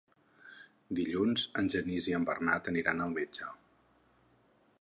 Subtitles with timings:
[0.99, 3.55] Dilluns en Genís i en Bernat aniran al metge.